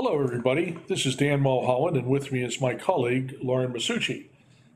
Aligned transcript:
Hello, 0.00 0.22
everybody. 0.22 0.78
This 0.86 1.04
is 1.06 1.16
Dan 1.16 1.40
Mulholland, 1.40 1.96
and 1.96 2.06
with 2.06 2.30
me 2.30 2.44
is 2.44 2.60
my 2.60 2.76
colleague, 2.76 3.36
Lauren 3.42 3.72
Masucci. 3.72 4.28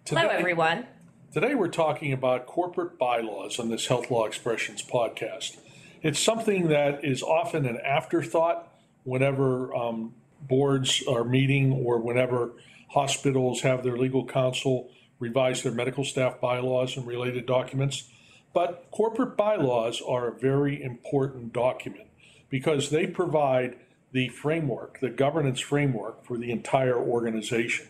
Hello, 0.08 0.26
everyone. 0.26 0.84
Today, 1.32 1.54
we're 1.54 1.68
talking 1.68 2.12
about 2.12 2.46
corporate 2.46 2.98
bylaws 2.98 3.60
on 3.60 3.68
this 3.68 3.86
Health 3.86 4.10
Law 4.10 4.24
Expressions 4.24 4.82
podcast. 4.82 5.58
It's 6.02 6.18
something 6.18 6.66
that 6.70 7.04
is 7.04 7.22
often 7.22 7.66
an 7.66 7.78
afterthought 7.86 8.74
whenever 9.04 9.72
um, 9.76 10.12
boards 10.40 11.04
are 11.06 11.22
meeting 11.22 11.70
or 11.70 12.00
whenever 12.00 12.54
hospitals 12.88 13.60
have 13.60 13.84
their 13.84 13.96
legal 13.96 14.26
counsel 14.26 14.90
revise 15.20 15.62
their 15.62 15.70
medical 15.70 16.02
staff 16.02 16.40
bylaws 16.40 16.96
and 16.96 17.06
related 17.06 17.46
documents. 17.46 18.10
But 18.52 18.88
corporate 18.90 19.36
bylaws 19.36 20.02
are 20.02 20.26
a 20.26 20.32
very 20.32 20.82
important 20.82 21.52
document 21.52 22.08
because 22.50 22.90
they 22.90 23.06
provide 23.06 23.76
the 24.12 24.28
framework, 24.28 25.00
the 25.00 25.10
governance 25.10 25.60
framework 25.60 26.24
for 26.24 26.36
the 26.36 26.50
entire 26.50 26.96
organization. 26.96 27.86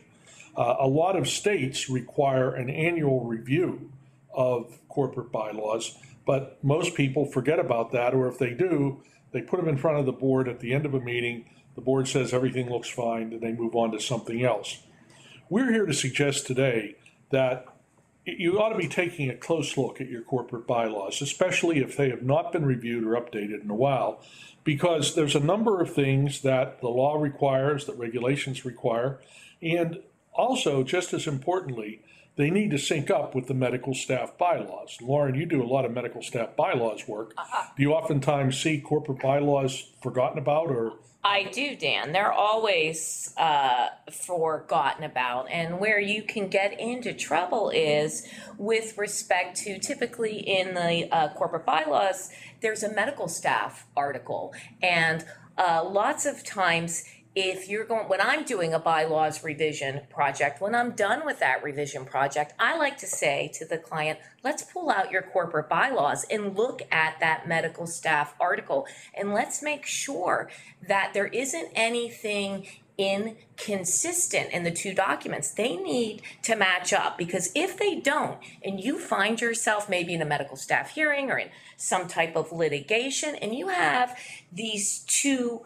Uh, 0.57 0.77
a 0.81 0.87
lot 0.87 1.17
of 1.17 1.29
states 1.29 1.89
require 1.89 2.55
an 2.55 2.71
annual 2.71 3.25
review 3.25 3.91
of 4.33 4.79
corporate 4.89 5.33
bylaws, 5.33 5.99
but 6.27 6.63
most 6.63 6.95
people 6.95 7.25
forget 7.25 7.59
about 7.59 7.91
that, 7.93 8.15
or 8.15 8.29
if 8.29 8.39
they 8.39 8.55
do, 8.55 9.03
they 9.33 9.43
put 9.43 9.59
them 9.59 9.69
in 9.69 9.77
front 9.77 9.99
of 9.99 10.07
the 10.07 10.13
board 10.13 10.49
at 10.49 10.61
the 10.61 10.73
end 10.73 10.87
of 10.87 10.95
a 10.95 11.01
meeting. 11.01 11.45
The 11.75 11.81
board 11.81 12.07
says 12.07 12.33
everything 12.33 12.71
looks 12.71 12.89
fine, 12.89 13.33
and 13.33 13.41
they 13.41 13.53
move 13.53 13.75
on 13.75 13.91
to 13.93 14.01
something 14.01 14.45
else. 14.45 14.83
We're 15.49 15.73
here 15.73 15.87
to 15.87 15.95
suggest 15.95 16.47
today 16.47 16.97
that 17.31 17.67
you 18.25 18.61
ought 18.61 18.71
to 18.71 18.79
be 18.79 18.89
taking 18.89 19.29
a 19.31 19.37
close 19.37 19.77
look 19.77 20.01
at 20.01 20.09
your 20.09 20.23
corporate 20.23 20.67
bylaws, 20.67 21.21
especially 21.21 21.79
if 21.79 21.97
they 21.97 22.11
have 22.11 22.23
not 22.23 22.53
been 22.53 22.65
reviewed 22.65 23.05
or 23.05 23.21
updated 23.21 23.63
in 23.63 23.71
a 23.71 23.75
while, 23.75 24.23
because 24.65 25.15
there's 25.15 25.35
a 25.35 25.41
number 25.41 25.81
of 25.81 25.93
things 25.93 26.43
that 26.43 26.81
the 26.81 26.89
law 26.89 27.17
requires, 27.21 27.87
that 27.87 27.99
regulations 27.99 28.65
require, 28.65 29.21
and 29.61 29.99
also, 30.33 30.83
just 30.83 31.13
as 31.13 31.27
importantly, 31.27 32.01
they 32.37 32.49
need 32.49 32.71
to 32.71 32.79
sync 32.79 33.11
up 33.11 33.35
with 33.35 33.47
the 33.47 33.55
medical 33.55 33.95
staff 33.95 34.39
bylaws. 34.39 34.97
Lauren, 35.03 35.35
you 35.35 35.45
do 35.45 35.63
a 35.63 35.67
lot 35.67 35.85
of 35.85 35.93
medical 35.93 36.23
staff 36.23 36.57
bylaws 36.57 37.07
work. 37.07 37.35
Uh-huh. 37.37 37.69
Do 37.77 37.83
you 37.83 37.93
oftentimes 37.93 38.59
see 38.59 38.81
corporate 38.81 39.21
bylaws 39.21 39.93
forgotten 40.03 40.39
about 40.39 40.69
or 40.71 40.95
I 41.25 41.45
do, 41.45 41.77
Dan. 41.77 42.13
They're 42.13 42.33
always 42.33 43.33
uh, 43.37 43.89
forgotten 44.11 45.05
about. 45.05 45.49
And 45.51 45.79
where 45.79 46.01
you 46.01 46.25
can 46.25 46.49
get 46.49 46.79
into 46.81 47.13
trouble 47.15 47.71
is 47.71 48.27
with 48.59 48.99
respect 48.99 49.57
to 49.59 49.79
typically 49.79 50.39
in 50.39 50.75
the 50.75 51.09
uh, 51.13 51.29
corporate 51.35 51.65
bylaws, 51.65 52.31
there's 52.61 52.83
a 52.83 52.93
medical 52.93 53.29
staff 53.29 53.87
article. 53.97 54.53
And 54.83 55.25
uh, 55.57 55.89
lots 55.89 56.27
of 56.27 56.45
times, 56.45 57.05
if 57.35 57.69
you're 57.69 57.85
going, 57.85 58.09
when 58.09 58.21
I'm 58.21 58.45
doing 58.45 58.75
a 58.75 58.79
bylaws 58.79 59.43
revision 59.43 60.03
project, 60.11 60.61
when 60.61 60.75
I'm 60.75 60.93
done 60.93 61.25
with 61.25 61.41
that 61.41 61.63
revision 61.63 62.05
project, 62.05 62.53
I 62.59 62.77
like 62.77 62.99
to 62.99 63.07
say 63.07 63.51
to 63.55 63.65
the 63.65 63.79
client, 63.79 64.19
let's 64.45 64.63
pull 64.63 64.91
out 64.91 65.11
your 65.11 65.23
corporate 65.23 65.69
bylaws 65.69 66.27
and 66.31 66.57
look 66.57 66.83
at 66.91 67.19
that 67.21 67.49
medical 67.49 67.87
staff 67.87 68.35
article. 68.39 68.87
And 69.15 69.33
let's 69.33 69.63
make 69.63 69.87
sure 69.87 70.51
that 70.87 71.13
there 71.15 71.29
isn't 71.29 71.71
anything 71.75 72.67
inconsistent 72.99 74.51
in 74.51 74.65
the 74.65 74.71
two 74.71 74.93
documents. 74.93 75.53
They 75.53 75.77
need 75.77 76.21
to 76.43 76.55
match 76.55 76.93
up 76.93 77.17
because 77.17 77.51
if 77.55 77.79
they 77.79 77.99
don't, 77.99 78.39
and 78.63 78.79
you 78.79 78.99
find 78.99 79.41
yourself 79.41 79.89
maybe 79.89 80.13
in 80.13 80.21
a 80.21 80.27
medical 80.27 80.57
staff 80.57 80.91
hearing 80.91 81.31
or 81.31 81.39
in 81.39 81.49
some 81.79 82.07
type 82.07 82.37
of 82.37 82.53
litigation, 82.53 83.35
and 83.37 83.55
you 83.55 83.69
have 83.69 84.19
these 84.53 85.01
two 85.01 85.63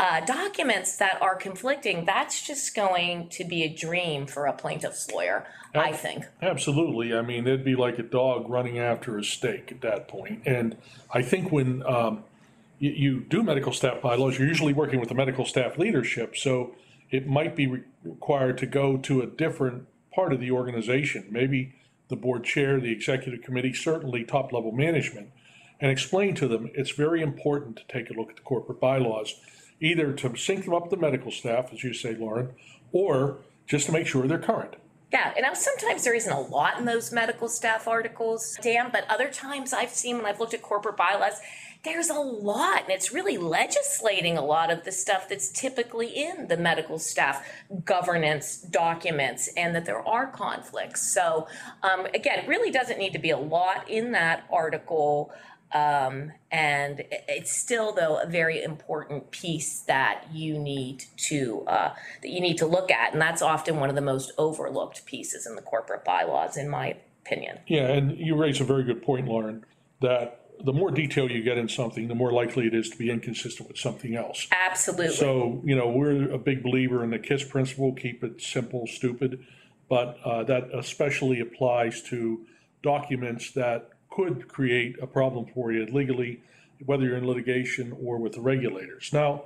uh, 0.00 0.24
documents 0.24 0.96
that 0.96 1.20
are 1.20 1.34
conflicting, 1.34 2.06
that's 2.06 2.40
just 2.40 2.74
going 2.74 3.28
to 3.28 3.44
be 3.44 3.62
a 3.62 3.68
dream 3.68 4.26
for 4.26 4.46
a 4.46 4.52
plaintiff's 4.52 5.10
lawyer, 5.10 5.46
I 5.74 5.92
think. 5.92 6.24
Absolutely. 6.40 7.14
I 7.14 7.20
mean, 7.20 7.46
it'd 7.46 7.64
be 7.64 7.76
like 7.76 7.98
a 7.98 8.02
dog 8.02 8.48
running 8.48 8.78
after 8.78 9.18
a 9.18 9.22
steak 9.22 9.70
at 9.70 9.82
that 9.82 10.08
point. 10.08 10.40
And 10.46 10.78
I 11.12 11.20
think 11.20 11.52
when 11.52 11.84
um, 11.84 12.24
you, 12.78 12.92
you 12.92 13.20
do 13.20 13.42
medical 13.42 13.74
staff 13.74 14.00
bylaws, 14.00 14.38
you're 14.38 14.48
usually 14.48 14.72
working 14.72 15.00
with 15.00 15.10
the 15.10 15.14
medical 15.14 15.44
staff 15.44 15.76
leadership. 15.76 16.34
So 16.34 16.74
it 17.10 17.26
might 17.26 17.54
be 17.54 17.66
re- 17.66 17.82
required 18.02 18.56
to 18.58 18.66
go 18.66 18.96
to 18.96 19.20
a 19.20 19.26
different 19.26 19.86
part 20.14 20.32
of 20.32 20.40
the 20.40 20.50
organization, 20.50 21.26
maybe 21.30 21.74
the 22.08 22.16
board 22.16 22.44
chair, 22.44 22.80
the 22.80 22.90
executive 22.90 23.42
committee, 23.42 23.74
certainly 23.74 24.24
top 24.24 24.50
level 24.50 24.72
management, 24.72 25.28
and 25.78 25.90
explain 25.90 26.34
to 26.36 26.48
them 26.48 26.70
it's 26.72 26.90
very 26.90 27.20
important 27.20 27.76
to 27.76 27.82
take 27.86 28.08
a 28.08 28.14
look 28.14 28.30
at 28.30 28.36
the 28.36 28.42
corporate 28.42 28.80
bylaws 28.80 29.34
either 29.80 30.12
to 30.12 30.36
sync 30.36 30.64
them 30.64 30.74
up 30.74 30.82
with 30.82 30.90
the 30.90 30.96
medical 30.96 31.30
staff, 31.30 31.72
as 31.72 31.82
you 31.82 31.92
say, 31.92 32.14
Lauren, 32.14 32.50
or 32.92 33.38
just 33.66 33.86
to 33.86 33.92
make 33.92 34.06
sure 34.06 34.26
they're 34.26 34.38
current. 34.38 34.76
Yeah, 35.12 35.32
and 35.36 35.56
sometimes 35.56 36.04
there 36.04 36.14
isn't 36.14 36.32
a 36.32 36.40
lot 36.40 36.78
in 36.78 36.84
those 36.84 37.10
medical 37.10 37.48
staff 37.48 37.88
articles, 37.88 38.56
Dan, 38.62 38.90
but 38.92 39.04
other 39.08 39.28
times 39.28 39.72
I've 39.72 39.90
seen 39.90 40.16
when 40.16 40.26
I've 40.26 40.38
looked 40.38 40.54
at 40.54 40.62
corporate 40.62 40.96
bylaws, 40.96 41.40
there's 41.82 42.10
a 42.10 42.14
lot, 42.14 42.82
and 42.82 42.90
it's 42.90 43.10
really 43.10 43.38
legislating 43.38 44.36
a 44.36 44.44
lot 44.44 44.70
of 44.70 44.84
the 44.84 44.92
stuff 44.92 45.28
that's 45.28 45.50
typically 45.50 46.08
in 46.08 46.46
the 46.48 46.56
medical 46.56 46.98
staff 46.98 47.44
governance 47.84 48.58
documents, 48.58 49.48
and 49.56 49.74
that 49.74 49.86
there 49.86 50.06
are 50.06 50.26
conflicts. 50.26 51.12
So, 51.12 51.48
um, 51.82 52.06
again, 52.14 52.40
it 52.40 52.48
really 52.48 52.70
doesn't 52.70 52.98
need 52.98 53.12
to 53.14 53.18
be 53.18 53.30
a 53.30 53.38
lot 53.38 53.88
in 53.88 54.12
that 54.12 54.44
article. 54.52 55.32
Um, 55.72 56.32
and 56.50 57.04
it's 57.28 57.56
still 57.56 57.92
though 57.92 58.18
a 58.18 58.26
very 58.26 58.62
important 58.62 59.30
piece 59.30 59.80
that 59.82 60.24
you 60.32 60.58
need 60.58 61.04
to 61.28 61.64
uh, 61.66 61.94
that 62.22 62.28
you 62.28 62.40
need 62.40 62.58
to 62.58 62.66
look 62.66 62.90
at, 62.90 63.12
and 63.12 63.22
that's 63.22 63.42
often 63.42 63.78
one 63.78 63.88
of 63.88 63.94
the 63.94 64.02
most 64.02 64.32
overlooked 64.36 65.04
pieces 65.06 65.46
in 65.46 65.54
the 65.54 65.62
corporate 65.62 66.04
bylaws, 66.04 66.56
in 66.56 66.68
my 66.68 66.96
opinion. 67.24 67.58
Yeah, 67.66 67.88
and 67.88 68.18
you 68.18 68.34
raise 68.36 68.60
a 68.60 68.64
very 68.64 68.84
good 68.84 69.02
point, 69.02 69.28
Lauren, 69.28 69.64
that 70.00 70.40
the 70.64 70.72
more 70.72 70.90
detail 70.90 71.30
you 71.30 71.42
get 71.42 71.58
in 71.58 71.68
something, 71.68 72.08
the 72.08 72.14
more 72.14 72.32
likely 72.32 72.66
it 72.66 72.74
is 72.74 72.90
to 72.90 72.98
be 72.98 73.10
inconsistent 73.10 73.68
with 73.68 73.78
something 73.78 74.14
else. 74.14 74.46
Absolutely. 74.50 75.14
So, 75.14 75.62
you 75.64 75.74
know, 75.74 75.88
we're 75.88 76.30
a 76.30 76.38
big 76.38 76.62
believer 76.62 77.02
in 77.02 77.10
the 77.10 77.18
KISS 77.18 77.44
principle 77.44 77.92
keep 77.94 78.22
it 78.22 78.42
simple, 78.42 78.86
stupid. 78.86 79.44
But 79.88 80.18
uh, 80.24 80.44
that 80.44 80.70
especially 80.74 81.40
applies 81.40 82.02
to 82.04 82.46
documents 82.82 83.52
that 83.52 83.88
could 84.10 84.48
create 84.48 84.96
a 85.00 85.06
problem 85.06 85.46
for 85.46 85.72
you 85.72 85.86
legally, 85.86 86.42
whether 86.84 87.04
you're 87.04 87.16
in 87.16 87.26
litigation 87.26 87.96
or 88.02 88.18
with 88.18 88.32
the 88.32 88.40
regulators. 88.40 89.12
Now, 89.12 89.44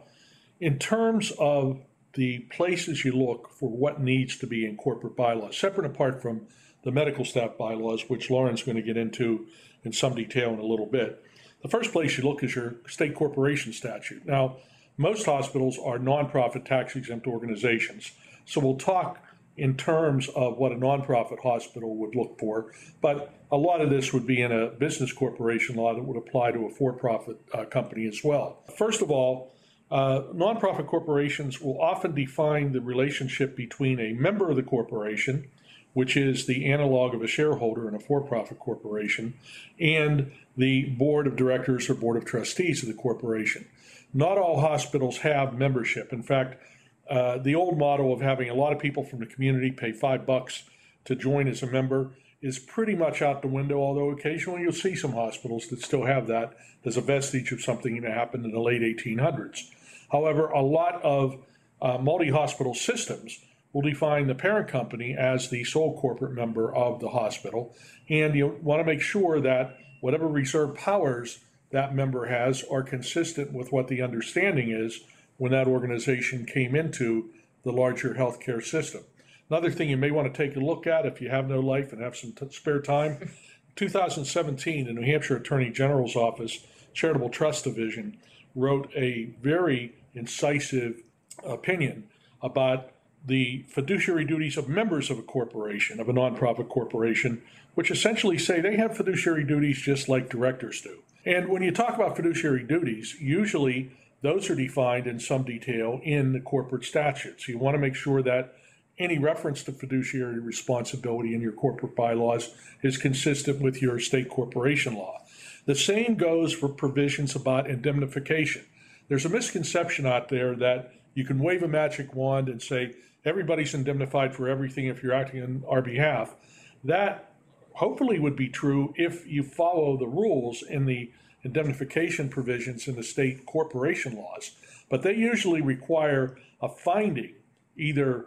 in 0.61 0.79
terms 0.79 1.33
of 1.39 1.81
the 2.15 2.41
places 2.51 3.05
you 3.05 3.13
look 3.13 3.51
for 3.51 3.69
what 3.69 4.01
needs 4.01 4.37
to 4.39 4.47
be 4.47 4.65
in 4.65 4.77
corporate 4.77 5.17
bylaws, 5.17 5.57
separate 5.57 5.87
apart 5.87 6.23
from 6.23 6.47
the 6.85 6.93
medical 6.93 7.25
staff 7.25 7.57
bylaws, 7.59 8.09
which 8.09 8.31
Lauren's 8.31 8.63
going 8.63 8.77
to 8.77 8.83
get 8.83 8.97
into 8.97 9.47
in 9.83 9.93
some 9.93 10.15
detail 10.15 10.53
in 10.53 10.59
a 10.59 10.65
little 10.65 10.87
bit. 10.87 11.23
The 11.63 11.69
first 11.69 11.93
place 11.93 12.17
you 12.17 12.25
look 12.25 12.45
is 12.45 12.55
your 12.55 12.77
state 12.87 13.15
corporation 13.15 13.73
statute. 13.73 14.25
Now, 14.27 14.59
most 14.97 15.27
hospitals 15.27 15.79
are 15.79 15.99
nonprofit 15.99 16.65
tax 16.65 16.95
exempt 16.95 17.27
organizations. 17.27 18.13
So 18.45 18.61
we'll 18.61 18.77
talk 18.77 19.19
in 19.57 19.77
terms 19.77 20.29
of 20.29 20.59
what 20.59 20.73
a 20.73 20.75
nonprofit 20.75 21.41
hospital 21.43 21.97
would 21.97 22.15
look 22.15 22.39
for, 22.39 22.73
but 23.01 23.33
a 23.53 23.57
lot 23.57 23.81
of 23.81 23.91
this 23.91 24.13
would 24.13 24.27
be 24.27 24.41
in 24.43 24.51
a 24.51 24.67
business 24.67 25.13
corporation 25.13 25.77
law 25.77 25.95
that 25.95 26.03
would 26.03 26.17
apply 26.17 26.51
to 26.51 26.67
a 26.67 26.71
for 26.71 26.93
profit 26.93 27.41
uh, 27.53 27.65
company 27.65 28.07
as 28.07 28.23
well. 28.25 28.63
First 28.77 29.01
of 29.01 29.11
all, 29.11 29.53
uh, 29.91 30.23
nonprofit 30.35 30.87
corporations 30.87 31.61
will 31.61 31.81
often 31.81 32.15
define 32.15 32.73
the 32.73 32.81
relationship 32.81 33.57
between 33.57 34.01
a 34.01 34.13
member 34.15 34.51
of 34.51 34.57
the 34.57 34.63
corporation 34.63 35.49
which 35.95 36.17
is 36.17 36.47
the 36.47 36.71
analog 36.71 37.15
of 37.15 37.23
a 37.23 37.27
shareholder 37.27 37.89
in 37.89 37.95
a 37.95 38.01
for 38.01 38.21
profit 38.21 38.59
corporation, 38.59 39.33
and 39.81 40.31
the 40.57 40.85
board 40.99 41.27
of 41.27 41.37
directors 41.37 41.89
or 41.89 41.95
board 41.95 42.17
of 42.17 42.25
trustees 42.25 42.83
of 42.83 42.89
the 42.89 42.95
corporation. 42.95 43.65
Not 44.13 44.37
all 44.37 44.61
hospitals 44.61 45.19
have 45.19 45.57
membership. 45.57 46.13
In 46.13 46.23
fact, 46.23 46.61
uh, 47.09 47.39
the 47.39 47.55
old 47.55 47.79
model 47.79 48.13
of 48.13 48.21
having 48.21 48.49
a 48.49 48.55
lot 48.55 48.73
of 48.73 48.79
people 48.79 49.05
from 49.05 49.21
the 49.21 49.27
community 49.27 49.71
pay 49.71 49.93
five 49.93 50.27
bucks 50.27 50.65
to 51.05 51.15
join 51.15 51.49
as 51.49 51.63
a 51.63 51.67
member 51.67 52.13
is 52.41 52.59
pretty 52.59 52.95
much 52.95 53.23
out 53.23 53.43
the 53.43 53.49
window, 53.49 53.79
although 53.79 54.11
occasionally 54.11 54.63
you'll 54.63 54.73
see 54.73 54.95
some 54.95 55.13
hospitals 55.13 55.69
that 55.69 55.81
still 55.81 56.05
have 56.05 56.27
that 56.27 56.55
as 56.85 56.97
a 56.97 57.01
vestige 57.01 57.53
of 57.53 57.63
something 57.63 58.01
that 58.03 58.13
happened 58.13 58.45
in 58.45 58.53
the 58.53 58.61
late 58.61 58.83
1800s. 58.83 59.71
However, 60.13 60.49
a 60.49 60.63
lot 60.63 61.03
of 61.03 61.39
uh, 61.81 61.99
multi 61.99 62.31
hospital 62.31 62.75
systems 62.75 63.41
will 63.73 63.83
define 63.83 64.27
the 64.27 64.35
parent 64.35 64.69
company 64.69 65.17
as 65.19 65.51
the 65.51 65.65
sole 65.65 65.99
corporate 65.99 66.33
member 66.33 66.75
of 66.75 67.01
the 67.01 67.09
hospital. 67.09 67.75
And 68.09 68.35
you 68.35 68.59
want 68.63 68.81
to 68.81 68.85
make 68.85 69.01
sure 69.01 69.41
that 69.41 69.79
whatever 70.01 70.29
reserve 70.29 70.75
powers 70.77 71.41
that 71.71 71.95
member 71.95 72.27
has 72.27 72.63
are 72.71 72.83
consistent 72.83 73.53
with 73.53 73.73
what 73.73 73.89
the 73.89 74.01
understanding 74.01 74.71
is 74.71 75.01
when 75.37 75.53
that 75.53 75.67
organization 75.67 76.47
came 76.47 76.75
into 76.75 77.31
the 77.65 77.73
larger 77.73 78.15
healthcare 78.15 78.63
system. 78.63 79.03
Another 79.51 79.71
thing 79.71 79.91
you 79.91 79.97
may 79.97 80.11
want 80.11 80.33
to 80.33 80.47
take 80.47 80.57
a 80.57 80.61
look 80.61 80.87
at 80.87 81.07
if 81.07 81.21
you 81.21 81.29
have 81.29 81.49
no 81.49 81.61
life 81.61 81.93
and 81.93 82.03
have 82.03 82.17
some 82.17 82.33
t- 82.33 82.49
spare 82.51 82.81
time 82.81 83.31
2017, 83.77 84.87
the 84.87 84.93
New 84.93 85.03
Hampshire 85.03 85.37
Attorney 85.37 85.71
General's 85.71 86.17
Office 86.17 86.65
Charitable 86.93 87.29
Trust 87.29 87.65
Division 87.65 88.17
wrote 88.55 88.89
a 88.95 89.31
very 89.43 89.95
incisive 90.15 91.03
opinion 91.45 92.05
about 92.41 92.91
the 93.27 93.65
fiduciary 93.69 94.25
duties 94.25 94.57
of 94.57 94.69
members 94.69 95.11
of 95.11 95.19
a 95.19 95.23
corporation, 95.23 95.99
of 95.99 96.09
a 96.09 96.13
nonprofit 96.13 96.69
corporation, 96.69 97.43
which 97.75 97.91
essentially 97.91 98.39
say 98.39 98.61
they 98.61 98.77
have 98.77 98.97
fiduciary 98.97 99.45
duties 99.45 99.81
just 99.81 100.09
like 100.09 100.29
directors 100.29 100.81
do. 100.81 100.99
And 101.25 101.49
when 101.49 101.63
you 101.63 101.73
talk 101.73 101.95
about 101.95 102.17
fiduciary 102.17 102.63
duties, 102.63 103.17
usually 103.21 103.91
those 104.25 104.49
are 104.49 104.55
defined 104.55 105.07
in 105.07 105.21
some 105.21 105.43
detail 105.43 106.01
in 106.03 106.33
the 106.33 106.41
corporate 106.41 106.83
statutes. 106.83 107.47
You 107.47 107.59
want 107.59 107.75
to 107.75 107.79
make 107.79 107.95
sure 107.95 108.23
that 108.23 108.55
any 108.99 109.19
reference 109.19 109.63
to 109.65 109.73
fiduciary 109.73 110.39
responsibility 110.39 111.35
in 111.35 111.43
your 111.43 111.53
corporate 111.53 111.95
bylaws 111.95 112.55
is 112.83 112.97
consistent 112.97 113.61
with 113.61 113.83
your 113.83 113.99
state 113.99 114.31
corporation 114.31 114.95
law. 114.95 115.21
The 115.67 115.75
same 115.75 116.15
goes 116.15 116.55
for 116.55 116.71
provisions 116.71 117.37
about 117.37 117.69
indemnification. 117.69 118.65
There's 119.09 119.27
a 119.27 119.29
misconception 119.29 120.07
out 120.07 120.31
there 120.31 120.55
that 120.57 120.95
you 121.13 121.25
can 121.25 121.39
wave 121.39 121.63
a 121.63 121.69
magic 121.69 122.15
wand 122.15 122.49
and 122.49 122.63
say, 122.63 122.95
everybody's 123.27 123.75
indemnified 123.75 124.35
for 124.35 124.49
everything 124.49 124.87
if 124.87 125.03
you're 125.03 125.13
acting 125.13 125.43
on 125.43 125.65
our 125.69 125.83
behalf. 125.83 126.35
That 126.83 127.31
hopefully 127.75 128.19
would 128.19 128.37
be 128.37 128.49
true 128.49 128.95
if 128.97 129.27
you 129.27 129.43
follow 129.43 129.99
the 129.99 130.07
rules 130.07 130.63
in 130.63 130.87
the 130.87 131.11
indemnification 131.45 132.29
provisions 132.29 132.89
in 132.89 132.97
the 132.97 133.03
state 133.03 133.47
corporation 133.47 134.17
laws. 134.17 134.53
But 134.89 135.03
they 135.03 135.15
usually 135.15 135.61
require 135.61 136.37
a 136.61 136.69
finding, 136.69 137.35
either 137.77 138.27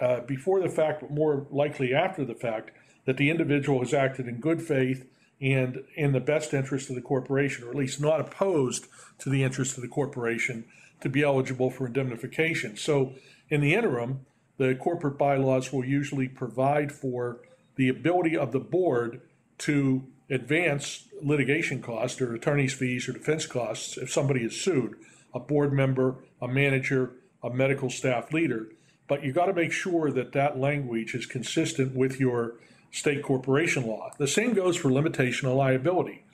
uh, 0.00 0.20
before 0.20 0.60
the 0.60 0.68
fact, 0.68 1.00
but 1.00 1.10
more 1.10 1.46
likely 1.50 1.94
after 1.94 2.24
the 2.24 2.34
fact, 2.34 2.70
that 3.06 3.16
the 3.16 3.30
individual 3.30 3.80
has 3.80 3.94
acted 3.94 4.26
in 4.26 4.40
good 4.40 4.60
faith 4.60 5.06
and 5.40 5.84
in 5.94 6.12
the 6.12 6.20
best 6.20 6.52
interest 6.52 6.88
of 6.88 6.96
the 6.96 7.02
corporation, 7.02 7.64
or 7.64 7.70
at 7.70 7.76
least 7.76 8.00
not 8.00 8.20
opposed 8.20 8.86
to 9.18 9.30
the 9.30 9.42
interest 9.42 9.76
of 9.76 9.82
the 9.82 9.88
corporation 9.88 10.64
to 11.00 11.08
be 11.08 11.22
eligible 11.22 11.70
for 11.70 11.86
indemnification. 11.86 12.76
So, 12.76 13.12
in 13.48 13.60
the 13.60 13.74
interim, 13.74 14.26
the 14.56 14.74
corporate 14.74 15.18
bylaws 15.18 15.72
will 15.72 15.84
usually 15.84 16.28
provide 16.28 16.90
for 16.90 17.40
the 17.76 17.88
ability 17.88 18.36
of 18.36 18.52
the 18.52 18.60
board 18.60 19.20
to 19.58 20.06
advance 20.28 21.04
litigation 21.22 21.80
costs 21.80 22.20
or 22.20 22.34
attorney's 22.34 22.74
fees 22.74 23.08
or 23.08 23.12
defense 23.12 23.46
costs 23.46 23.96
if 23.96 24.12
somebody 24.12 24.42
is 24.42 24.60
sued, 24.60 24.96
a 25.34 25.40
board 25.40 25.72
member, 25.72 26.16
a 26.40 26.48
manager, 26.48 27.12
a 27.42 27.50
medical 27.50 27.90
staff 27.90 28.32
leader. 28.32 28.66
But 29.08 29.22
you 29.22 29.32
got 29.32 29.46
to 29.46 29.54
make 29.54 29.72
sure 29.72 30.10
that 30.10 30.32
that 30.32 30.58
language 30.58 31.14
is 31.14 31.26
consistent 31.26 31.94
with 31.94 32.18
your 32.18 32.54
state 32.90 33.22
corporation 33.22 33.86
law. 33.86 34.10
The 34.18 34.26
same 34.26 34.52
goes 34.52 34.76
for 34.76 34.92
limitation 34.92 35.48
of 35.48 35.54
liability. 35.54 36.24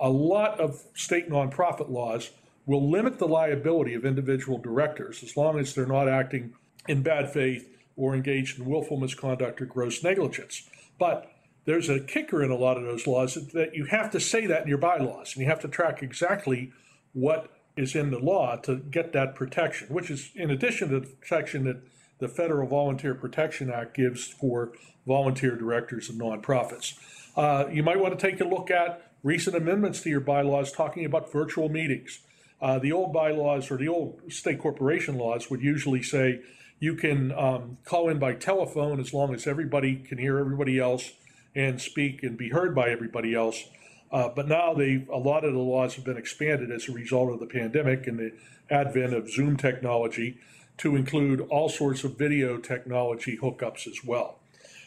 A 0.00 0.08
lot 0.08 0.58
of 0.58 0.82
state 0.94 1.30
nonprofit 1.30 1.88
laws 1.88 2.30
will 2.66 2.90
limit 2.90 3.18
the 3.18 3.28
liability 3.28 3.94
of 3.94 4.04
individual 4.04 4.58
directors 4.58 5.22
as 5.22 5.36
long 5.36 5.58
as 5.58 5.74
they're 5.74 5.86
not 5.86 6.08
acting 6.08 6.52
in 6.88 7.02
bad 7.02 7.32
faith 7.32 7.68
or 7.96 8.14
engaged 8.14 8.58
in 8.58 8.66
willful 8.66 8.98
misconduct 8.98 9.60
or 9.60 9.66
gross 9.66 10.02
negligence. 10.02 10.68
But 10.98 11.30
there's 11.66 11.88
a 11.88 12.00
kicker 12.00 12.42
in 12.42 12.50
a 12.50 12.56
lot 12.56 12.76
of 12.76 12.84
those 12.84 13.06
laws 13.06 13.34
that 13.52 13.74
you 13.74 13.84
have 13.86 14.10
to 14.12 14.20
say 14.20 14.46
that 14.46 14.62
in 14.62 14.68
your 14.68 14.78
bylaws 14.78 15.34
and 15.34 15.42
you 15.42 15.50
have 15.50 15.60
to 15.60 15.68
track 15.68 16.02
exactly 16.02 16.72
what 17.12 17.50
is 17.76 17.94
in 17.94 18.10
the 18.10 18.18
law 18.18 18.56
to 18.56 18.76
get 18.76 19.12
that 19.12 19.34
protection, 19.34 19.88
which 19.88 20.10
is 20.10 20.30
in 20.34 20.50
addition 20.50 20.88
to 20.88 21.00
the 21.00 21.06
protection 21.06 21.64
that 21.64 21.82
the 22.18 22.28
Federal 22.28 22.66
Volunteer 22.66 23.14
Protection 23.14 23.70
Act 23.70 23.94
gives 23.94 24.28
for 24.28 24.72
volunteer 25.06 25.56
directors 25.56 26.08
of 26.08 26.14
nonprofits. 26.16 26.94
Uh, 27.36 27.68
you 27.70 27.82
might 27.82 28.00
want 28.00 28.18
to 28.18 28.30
take 28.30 28.40
a 28.40 28.44
look 28.44 28.70
at 28.70 29.12
recent 29.22 29.54
amendments 29.54 30.00
to 30.02 30.08
your 30.08 30.20
bylaws 30.20 30.72
talking 30.72 31.04
about 31.04 31.30
virtual 31.30 31.68
meetings. 31.68 32.20
Uh, 32.62 32.78
the 32.78 32.92
old 32.92 33.12
bylaws 33.12 33.70
or 33.70 33.76
the 33.76 33.88
old 33.88 34.20
state 34.32 34.58
corporation 34.58 35.18
laws 35.18 35.50
would 35.50 35.60
usually 35.60 36.02
say 36.02 36.40
you 36.78 36.94
can 36.94 37.32
um, 37.32 37.76
call 37.84 38.08
in 38.08 38.18
by 38.18 38.32
telephone 38.32 38.98
as 38.98 39.12
long 39.12 39.34
as 39.34 39.46
everybody 39.46 39.96
can 39.96 40.16
hear 40.16 40.38
everybody 40.38 40.78
else 40.78 41.12
and 41.56 41.80
speak 41.80 42.22
and 42.22 42.36
be 42.36 42.50
heard 42.50 42.74
by 42.74 42.90
everybody 42.90 43.34
else. 43.34 43.64
Uh, 44.12 44.28
but 44.28 44.46
now 44.46 44.72
they 44.72 45.04
a 45.12 45.18
lot 45.18 45.44
of 45.44 45.52
the 45.52 45.58
laws 45.58 45.96
have 45.96 46.04
been 46.04 46.16
expanded 46.16 46.70
as 46.70 46.88
a 46.88 46.92
result 46.92 47.32
of 47.32 47.40
the 47.40 47.46
pandemic 47.46 48.06
and 48.06 48.18
the 48.18 48.32
advent 48.70 49.12
of 49.12 49.28
Zoom 49.28 49.56
technology 49.56 50.38
to 50.78 50.94
include 50.94 51.40
all 51.40 51.68
sorts 51.68 52.04
of 52.04 52.16
video 52.16 52.58
technology 52.58 53.36
hookups 53.38 53.86
as 53.88 54.04
well. 54.04 54.38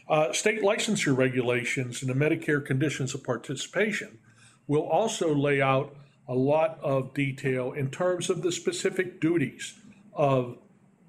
Uh, 0.07 0.31
state 0.31 0.61
licensure 0.61 1.15
regulations 1.15 2.01
and 2.01 2.09
the 2.09 2.13
Medicare 2.13 2.63
conditions 2.63 3.13
of 3.13 3.23
participation 3.23 4.19
will 4.67 4.83
also 4.83 5.33
lay 5.35 5.61
out 5.61 5.95
a 6.27 6.35
lot 6.35 6.79
of 6.81 7.13
detail 7.13 7.71
in 7.71 7.89
terms 7.89 8.29
of 8.29 8.41
the 8.41 8.51
specific 8.51 9.19
duties 9.19 9.73
of 10.13 10.57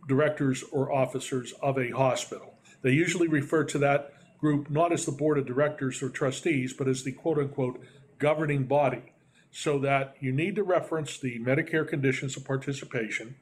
directors 0.09 0.65
or 0.73 0.93
officers 0.93 1.53
of 1.63 1.79
a 1.79 1.91
hospital. 1.91 2.55
They 2.83 2.93
usually 2.93 3.29
refer 3.29 3.65
to 3.65 3.79
that 3.79 4.15
group 4.41 4.71
not 4.71 4.93
as 4.93 5.07
the 5.07 5.13
board 5.13 5.39
of 5.39 5.47
directors 5.47 6.03
or 6.03 6.09
trustees, 6.09 6.73
but 6.73 6.89
as 6.89 7.05
the 7.05 7.13
quote 7.13 7.39
unquote 7.39 7.81
governing 8.19 8.65
body. 8.65 9.13
So 9.53 9.79
that 9.81 10.17
you 10.21 10.33
need 10.33 10.55
to 10.57 10.63
reference 10.63 11.19
the 11.19 11.39
Medicare 11.41 11.87
conditions 11.87 12.37
of 12.37 12.45
participation 12.45 13.35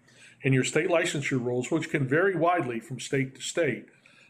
in 0.42 0.52
your 0.52 0.64
state 0.64 0.88
licensure 0.88 1.44
rules, 1.44 1.70
which 1.70 1.90
can 1.90 2.08
vary 2.08 2.34
widely 2.34 2.80
from 2.80 2.98
state 2.98 3.34
to 3.34 3.42
state, 3.42 3.86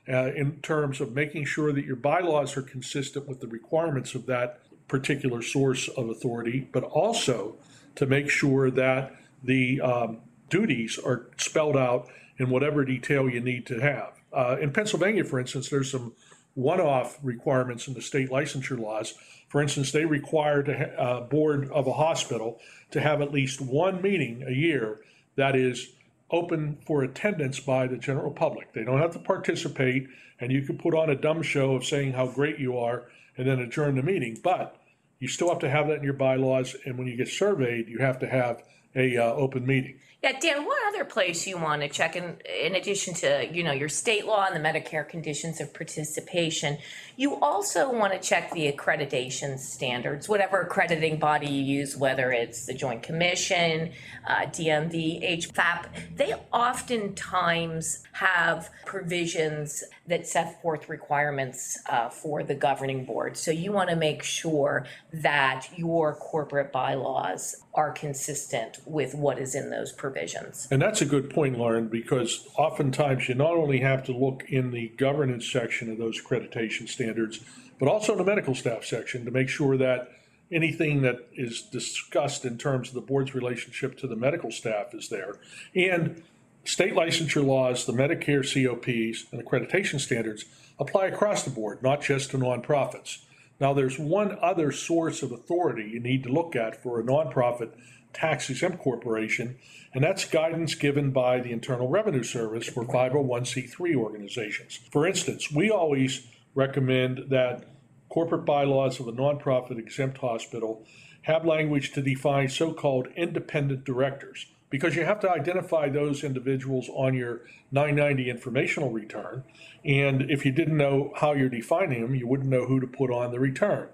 uh, 0.09 0.33
in 0.35 0.61
terms 0.61 1.01
of 1.01 1.15
making 1.15 1.45
sure 1.45 1.73
that 1.73 1.85
your 1.85 1.97
bylaws 1.97 2.57
are 2.57 2.63
consistent 2.63 3.29
with 3.29 3.41
the 3.41 3.47
requirements 3.47 4.15
of 4.15 4.27
that 4.27 4.61
particular 4.89 5.43
source 5.43 5.87
of 5.89 6.09
authority, 6.09 6.67
but 6.73 6.83
also 6.83 7.57
to 7.95 8.07
make 8.07 8.31
sure 8.31 8.71
that 8.71 9.15
the 9.45 9.81
um, 9.81 10.19
duties 10.49 10.99
are 10.99 11.29
spelled 11.37 11.77
out 11.77 12.09
in 12.39 12.49
whatever 12.49 12.85
detail 12.85 13.29
you 13.29 13.41
need 13.41 13.67
to 13.67 13.81
have. 13.81 14.15
Uh, 14.33 14.57
in 14.61 14.73
Pennsylvania, 14.73 15.25
for 15.25 15.39
instance, 15.39 15.69
there's 15.69 15.91
some 15.91 16.13
one-off 16.59 17.19
requirements 17.23 17.87
in 17.87 17.95
the 17.95 18.03
state 18.03 18.31
licensure 18.31 18.79
laws. 18.79 19.15
For 19.49 19.63
instance, 19.63 19.93
they 19.93 20.05
require 20.05 20.61
a 20.61 21.01
uh, 21.01 21.21
board 21.21 21.71
of 21.71 21.87
a 21.87 21.93
hospital 21.93 22.61
to 22.91 23.01
have 23.01 23.23
at 23.23 23.33
least 23.33 23.61
one 23.61 24.03
meeting 24.03 24.43
a 24.47 24.51
year 24.51 25.01
that 25.37 25.55
is 25.55 25.93
open 26.33 26.79
for 26.85 27.05
attendance 27.05 27.61
by 27.61 27.87
the 27.87 27.97
general 27.97 28.33
public. 28.33 28.73
They 28.73 28.83
don't 28.83 28.99
have 28.99 29.13
to 29.13 29.21
participate, 29.21 30.09
and 30.41 30.51
you 30.51 30.63
can 30.63 30.79
put 30.79 30.95
on 30.95 31.09
a 31.09 31.15
dumb 31.15 31.43
show 31.43 31.77
of 31.77 31.85
saying 31.85 32.13
how 32.13 32.27
great 32.27 32.59
you 32.59 32.77
are 32.77 33.09
and 33.37 33.47
then 33.47 33.61
adjourn 33.61 33.95
the 33.95 34.03
meeting. 34.03 34.39
But 34.43 34.77
you 35.21 35.29
still 35.29 35.51
have 35.51 35.61
to 35.61 35.71
have 35.71 35.87
that 35.87 35.99
in 35.99 36.05
your 36.05 36.13
bylaws, 36.13 36.75
and 36.85 36.99
when 36.99 37.07
you 37.07 37.17
get 37.17 37.29
surveyed, 37.29 37.89
you 37.89 37.99
have 37.99 38.19
to 38.19 38.27
have 38.27 38.65
a 38.97 39.17
uh, 39.17 39.33
open 39.35 39.65
meeting. 39.65 40.01
Yeah, 40.21 40.37
Dan, 40.41 40.65
what 40.65 40.77
other 40.89 41.05
place 41.05 41.47
you 41.47 41.59
want 41.59 41.83
to 41.83 41.89
check 41.89 42.17
in, 42.17 42.39
in 42.61 42.75
addition 42.75 43.15
to, 43.15 43.49
you 43.53 43.63
know, 43.63 43.71
your 43.71 43.89
state 43.89 44.27
law 44.27 44.47
and 44.51 44.57
the 44.57 44.69
Medicare 44.69 45.09
conditions 45.09 45.61
of 45.61 45.73
participation, 45.73 46.79
you 47.15 47.37
also 47.37 47.93
want 47.93 48.13
to 48.13 48.19
check 48.19 48.51
the 48.51 48.73
accreditation 48.73 49.57
standards, 49.61 50.29
whatever 50.29 50.63
accrediting 50.63 51.21
body 51.21 51.47
you 51.47 51.63
use, 51.63 51.97
whether 51.97 52.33
it's 52.33 52.67
the 52.67 52.75
Joint 52.75 53.05
Commission, 53.05 53.93
uh, 54.27 54.47
DNV, 54.47 55.39
HFAP, 55.39 56.17
they 56.17 56.35
oftentimes 56.53 58.03
have 58.11 58.71
provisions 58.87 59.85
that 60.09 60.27
set 60.27 60.61
forth 60.61 60.89
requirements 60.89 61.79
uh, 61.89 62.09
for 62.09 62.43
the 62.43 62.57
governing 62.57 63.05
board. 63.05 63.37
So 63.37 63.53
you 63.53 63.71
want 63.71 63.89
to 63.91 63.97
make 63.97 64.25
sure 64.25 64.85
that 65.13 65.69
your 65.77 66.17
corporate 66.17 66.73
bylaws 66.73 67.63
are 67.75 67.93
consistent 67.93 68.81
with 68.87 69.15
what 69.15 69.39
is 69.39 69.55
in 69.55 69.71
those 69.71 69.93
provisions. 70.11 70.69
And 70.71 70.81
that's 70.81 71.01
a 71.01 71.07
good 71.07 71.31
point, 71.31 71.59
Lauren, 71.59 71.89
because 71.89 72.47
oftentimes 72.57 73.29
you 73.29 73.35
not 73.35 73.55
only 73.55 73.81
have 73.81 74.05
to 74.05 74.13
look 74.13 74.45
in 74.49 74.71
the 74.71 74.89
governance 74.97 75.51
section 75.51 75.91
of 75.91 75.99
those 75.99 76.21
accreditation 76.21 76.89
standards, 76.89 77.41
but 77.79 77.89
also 77.89 78.13
in 78.13 78.19
the 78.19 78.25
medical 78.25 78.55
staff 78.55 78.85
section 78.85 79.25
to 79.25 79.31
make 79.31 79.49
sure 79.49 79.77
that 79.77 80.11
anything 80.51 81.03
that 81.03 81.29
is 81.35 81.63
discussed 81.63 82.45
in 82.45 82.59
terms 82.59 82.89
of 82.89 82.95
the 82.95 83.01
board's 83.01 83.35
relationship 83.35 83.99
to 83.99 84.07
the 84.07 84.17
medical 84.17 84.51
staff 84.51 84.95
is 84.95 85.09
there. 85.09 85.37
And 85.75 86.23
state 86.65 86.95
licensure 86.95 87.45
laws, 87.45 87.87
the 87.87 87.93
Medicare 87.93 88.43
COPs, 88.43 89.27
and 89.33 89.45
accreditation 89.45 90.01
standards 90.01 90.45
apply 90.79 91.07
across 91.07 91.43
the 91.43 91.51
board, 91.51 91.83
not 91.83 92.03
just 92.03 92.31
to 92.31 92.39
nonprofits. 92.39 93.19
Now, 93.61 93.73
there's 93.73 93.99
one 93.99 94.39
other 94.41 94.71
source 94.71 95.23
of 95.23 95.33
authority 95.33 95.91
you 95.93 96.01
need 96.01 96.23
to 96.25 96.33
look 96.33 96.55
at 96.55 96.81
for 96.83 97.01
a 97.01 97.03
nonprofit 97.03 97.71
tax 98.13 98.49
exempt 98.49 98.79
corporation, 98.79 99.57
and 99.99 100.05
that's 100.05 100.25
guidance 100.27 100.77
given 100.77 101.11
by 101.11 101.41
the 101.41 101.51
Internal 101.51 101.89
Revenue 101.89 102.23
Service 102.23 102.69
for 102.69 102.85
501c3 102.85 103.97
organizations. 103.97 104.79
For 104.93 105.05
instance, 105.05 105.51
we 105.51 105.73
always 105.73 106.25
recommend 106.55 107.31
that 107.31 107.65
corporate 108.09 108.45
bylaws 108.45 109.01
of 109.01 109.09
a 109.09 109.13
nonprofit 109.13 109.77
exempt 109.77 110.19
hospital 110.19 110.87
have 111.23 111.45
language 111.45 111.91
to 111.95 112.01
define 112.01 112.49
so 112.49 112.73
called 112.73 113.09
independent 113.17 113.83
directors 113.85 114.47
because 114.71 114.95
you 114.95 115.05
have 115.05 115.19
to 115.19 115.31
identify 115.33 115.89
those 115.89 116.23
individuals 116.23 116.89
on 116.91 117.15
your 117.15 117.41
990 117.73 118.31
informational 118.31 118.93
return. 118.93 119.43
And 119.85 120.31
if 120.31 120.47
you 120.47 120.53
didn't 120.53 120.77
know 120.77 121.13
how 121.17 121.33
you're 121.33 121.49
defining 121.49 122.03
them, 122.03 122.15
you 122.15 122.29
wouldn't 122.29 122.49
know 122.49 122.67
who 122.67 122.79
to 122.79 122.87
put 122.87 123.11
on 123.11 123.33
the 123.33 123.41
return. 123.41 123.89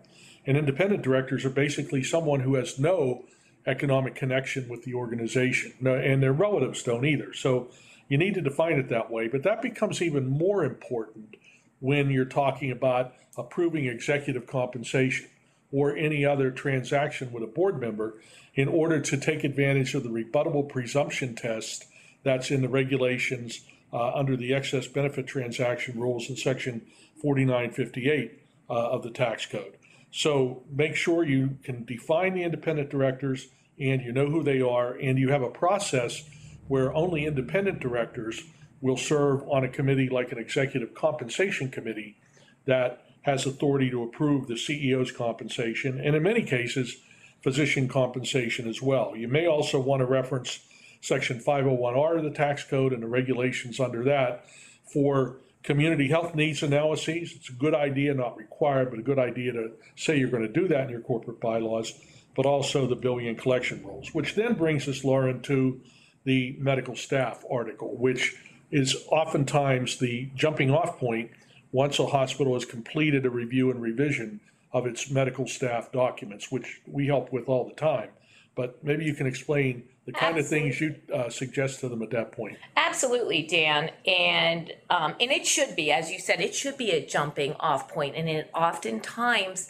And 0.44 0.58
independent 0.58 1.00
directors 1.00 1.46
are 1.46 1.50
basically 1.50 2.02
someone 2.02 2.40
who 2.40 2.56
has 2.56 2.78
no 2.78 3.24
economic 3.66 4.14
connection 4.14 4.68
with 4.68 4.84
the 4.84 4.94
organization, 4.94 5.72
and 5.86 6.22
their 6.22 6.32
relatives 6.32 6.82
don't 6.82 7.04
either. 7.04 7.32
So 7.32 7.68
you 8.08 8.18
need 8.18 8.34
to 8.34 8.40
define 8.40 8.78
it 8.78 8.88
that 8.90 9.10
way, 9.10 9.28
but 9.28 9.42
that 9.44 9.62
becomes 9.62 10.02
even 10.02 10.26
more 10.26 10.64
important 10.64 11.36
when 11.80 12.10
you're 12.10 12.24
talking 12.24 12.70
about 12.70 13.14
approving 13.36 13.86
executive 13.86 14.46
compensation 14.46 15.26
or 15.72 15.96
any 15.96 16.24
other 16.24 16.50
transaction 16.50 17.32
with 17.32 17.42
a 17.42 17.46
board 17.46 17.80
member 17.80 18.20
in 18.54 18.68
order 18.68 19.00
to 19.00 19.16
take 19.16 19.42
advantage 19.42 19.94
of 19.94 20.02
the 20.02 20.08
rebuttable 20.08 20.68
presumption 20.68 21.34
test 21.34 21.86
that's 22.22 22.50
in 22.50 22.62
the 22.62 22.68
regulations 22.68 23.60
uh, 23.92 24.12
under 24.14 24.36
the 24.36 24.54
excess 24.54 24.86
benefit 24.86 25.26
transaction 25.26 25.98
rules 25.98 26.28
in 26.28 26.36
section 26.36 26.80
4958 27.20 28.40
uh, 28.68 28.72
of 28.72 29.02
the 29.02 29.10
tax 29.10 29.46
code. 29.46 29.76
So 30.16 30.62
make 30.70 30.94
sure 30.94 31.24
you 31.24 31.58
can 31.64 31.84
define 31.84 32.34
the 32.34 32.44
independent 32.44 32.88
directors 32.88 33.48
and 33.80 34.00
you 34.00 34.12
know 34.12 34.26
who 34.26 34.44
they 34.44 34.60
are, 34.60 34.92
and 34.92 35.18
you 35.18 35.30
have 35.30 35.42
a 35.42 35.50
process 35.50 36.22
where 36.68 36.94
only 36.94 37.26
independent 37.26 37.80
directors 37.80 38.44
will 38.80 38.96
serve 38.96 39.42
on 39.48 39.64
a 39.64 39.68
committee 39.68 40.08
like 40.08 40.30
an 40.30 40.38
executive 40.38 40.94
compensation 40.94 41.68
committee 41.68 42.16
that 42.64 43.06
has 43.22 43.44
authority 43.44 43.90
to 43.90 44.04
approve 44.04 44.46
the 44.46 44.54
CEO's 44.54 45.10
compensation, 45.10 45.98
and 45.98 46.14
in 46.14 46.22
many 46.22 46.44
cases, 46.44 46.98
physician 47.42 47.88
compensation 47.88 48.68
as 48.68 48.80
well. 48.80 49.16
You 49.16 49.26
may 49.26 49.48
also 49.48 49.80
want 49.80 49.98
to 49.98 50.06
reference 50.06 50.60
Section 51.00 51.40
501R 51.40 52.18
of 52.18 52.22
the 52.22 52.30
tax 52.30 52.62
code 52.62 52.92
and 52.92 53.02
the 53.02 53.08
regulations 53.08 53.80
under 53.80 54.04
that 54.04 54.44
for 54.84 55.38
community 55.64 56.08
health 56.08 56.34
needs 56.34 56.62
analyses. 56.62 57.32
It's 57.34 57.48
a 57.48 57.52
good 57.52 57.74
idea, 57.74 58.14
not 58.14 58.36
required, 58.36 58.90
but 58.90 59.00
a 59.00 59.02
good 59.02 59.18
idea 59.18 59.52
to 59.52 59.72
say 59.96 60.16
you're 60.16 60.28
going 60.28 60.46
to 60.46 60.52
do 60.52 60.68
that 60.68 60.84
in 60.84 60.90
your 60.90 61.00
corporate 61.00 61.40
bylaws, 61.40 61.92
but 62.36 62.46
also 62.46 62.86
the 62.86 62.94
billing 62.94 63.26
and 63.26 63.36
collection 63.36 63.82
rules, 63.82 64.14
which 64.14 64.34
then 64.34 64.54
brings 64.54 64.86
us, 64.86 65.02
Lauren, 65.02 65.40
to 65.42 65.80
the 66.24 66.54
medical 66.58 66.94
staff 66.94 67.44
article, 67.50 67.96
which 67.96 68.36
is 68.70 68.96
oftentimes 69.08 69.98
the 69.98 70.28
jumping 70.34 70.70
off 70.70 70.98
point 70.98 71.30
once 71.72 71.98
a 71.98 72.06
hospital 72.06 72.54
has 72.54 72.64
completed 72.64 73.26
a 73.26 73.30
review 73.30 73.70
and 73.70 73.80
revision 73.80 74.40
of 74.72 74.86
its 74.86 75.10
medical 75.10 75.46
staff 75.46 75.90
documents, 75.92 76.50
which 76.50 76.80
we 76.86 77.06
help 77.06 77.32
with 77.32 77.48
all 77.48 77.66
the 77.66 77.74
time. 77.74 78.10
But 78.54 78.82
maybe 78.84 79.04
you 79.04 79.14
can 79.14 79.26
explain 79.26 79.84
the 80.06 80.12
kind 80.12 80.38
of 80.38 80.46
things 80.46 80.80
you 80.80 80.96
uh, 81.12 81.30
suggest 81.30 81.80
to 81.80 81.88
them 81.88 82.02
at 82.02 82.10
that 82.10 82.32
point. 82.32 82.58
Absolutely, 82.76 83.42
Dan, 83.42 83.90
and 84.06 84.72
um, 84.90 85.14
and 85.20 85.30
it 85.30 85.46
should 85.46 85.74
be, 85.74 85.90
as 85.90 86.10
you 86.10 86.18
said, 86.18 86.40
it 86.40 86.54
should 86.54 86.76
be 86.76 86.90
a 86.90 87.04
jumping 87.04 87.54
off 87.54 87.88
point, 87.88 88.14
and 88.14 88.28
it 88.28 88.50
oftentimes 88.54 89.68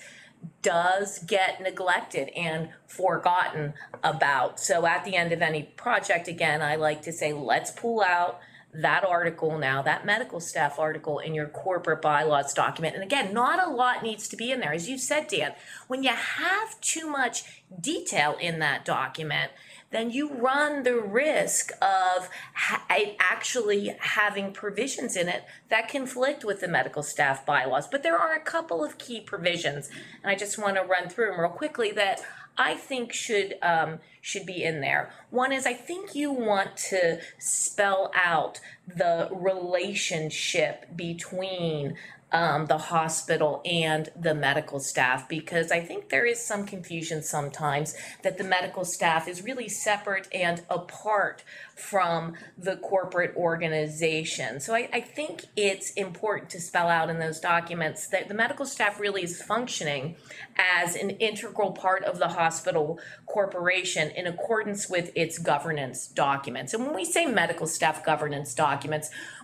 does 0.62 1.20
get 1.20 1.60
neglected 1.62 2.28
and 2.36 2.68
forgotten 2.86 3.74
about. 4.02 4.60
So 4.60 4.86
at 4.86 5.04
the 5.04 5.16
end 5.16 5.32
of 5.32 5.40
any 5.40 5.62
project, 5.62 6.28
again, 6.28 6.62
I 6.62 6.76
like 6.76 7.02
to 7.02 7.12
say, 7.12 7.32
let's 7.32 7.70
pull 7.70 8.02
out 8.02 8.40
that 8.74 9.04
article 9.04 9.56
now, 9.56 9.82
that 9.82 10.04
medical 10.04 10.40
staff 10.40 10.78
article 10.78 11.20
in 11.20 11.32
your 11.32 11.46
corporate 11.46 12.02
bylaws 12.02 12.52
document. 12.52 12.94
And 12.94 13.04
again, 13.04 13.32
not 13.32 13.64
a 13.64 13.70
lot 13.70 14.02
needs 14.02 14.28
to 14.28 14.36
be 14.36 14.50
in 14.50 14.60
there. 14.60 14.72
As 14.72 14.88
you 14.88 14.98
said, 14.98 15.28
Dan, 15.28 15.54
when 15.86 16.02
you 16.02 16.10
have 16.10 16.80
too 16.80 17.08
much 17.08 17.62
detail 17.80 18.36
in 18.40 18.58
that 18.58 18.84
document, 18.84 19.52
then 19.90 20.10
you 20.10 20.32
run 20.32 20.82
the 20.82 20.98
risk 20.98 21.70
of 21.80 22.28
ha- 22.54 22.84
actually 23.20 23.94
having 24.00 24.52
provisions 24.52 25.16
in 25.16 25.28
it 25.28 25.44
that 25.68 25.88
conflict 25.88 26.44
with 26.44 26.60
the 26.60 26.68
medical 26.68 27.02
staff 27.02 27.46
bylaws. 27.46 27.86
But 27.86 28.02
there 28.02 28.18
are 28.18 28.34
a 28.34 28.40
couple 28.40 28.84
of 28.84 28.98
key 28.98 29.20
provisions, 29.20 29.90
and 30.22 30.30
I 30.30 30.34
just 30.34 30.58
want 30.58 30.76
to 30.76 30.82
run 30.82 31.08
through 31.08 31.30
them 31.30 31.40
real 31.40 31.50
quickly 31.50 31.92
that 31.92 32.20
I 32.56 32.74
think 32.74 33.12
should 33.12 33.56
um, 33.62 33.98
should 34.20 34.46
be 34.46 34.62
in 34.62 34.80
there. 34.80 35.12
One 35.30 35.52
is 35.52 35.66
I 35.66 35.74
think 35.74 36.14
you 36.14 36.32
want 36.32 36.76
to 36.88 37.20
spell 37.38 38.12
out 38.14 38.60
the 38.86 39.28
relationship 39.32 40.96
between 40.96 41.96
um, 42.34 42.66
the 42.66 42.78
hospital 42.78 43.62
and 43.64 44.08
the 44.20 44.34
medical 44.34 44.80
staff 44.80 45.28
because 45.28 45.70
I 45.70 45.80
think 45.80 46.08
there 46.08 46.26
is 46.26 46.44
some 46.44 46.66
confusion 46.66 47.22
sometimes 47.22 47.94
that 48.22 48.38
the 48.38 48.44
medical 48.44 48.84
staff 48.84 49.28
is 49.28 49.44
really 49.44 49.68
separate 49.68 50.26
and 50.34 50.62
apart 50.68 51.44
from 51.76 52.34
the 52.58 52.76
corporate 52.76 53.36
organization. 53.36 54.58
So 54.58 54.74
I, 54.74 54.88
I 54.92 55.00
think 55.00 55.46
it's 55.56 55.92
important 55.92 56.50
to 56.50 56.60
spell 56.60 56.88
out 56.88 57.08
in 57.08 57.20
those 57.20 57.38
documents 57.38 58.08
that 58.08 58.26
the 58.26 58.34
medical 58.34 58.66
staff 58.66 58.98
really 58.98 59.22
is 59.22 59.40
functioning 59.40 60.16
as 60.58 60.96
an 60.96 61.10
integral 61.10 61.70
part 61.70 62.02
of 62.02 62.18
the 62.18 62.28
hospital 62.28 62.98
corporation 63.26 64.10
in 64.10 64.26
accordance 64.26 64.88
with 64.88 65.12
its 65.14 65.38
governance 65.38 66.08
documents. 66.08 66.74
And 66.74 66.84
when 66.84 66.94
we 66.96 67.04
say 67.04 67.26
medical 67.26 67.68
staff 67.68 68.04
governance 68.04 68.54
documents, 68.54 68.73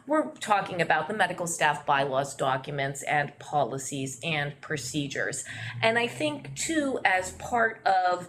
we're 0.06 0.30
talking 0.40 0.80
about 0.80 1.08
the 1.08 1.14
medical 1.14 1.46
staff 1.46 1.86
bylaws 1.86 2.34
documents 2.34 3.02
and 3.02 3.38
policies 3.38 4.18
and 4.24 4.60
procedures. 4.60 5.44
And 5.82 5.98
I 5.98 6.08
think, 6.08 6.54
too, 6.56 6.98
as 7.04 7.32
part 7.32 7.80
of 7.86 8.26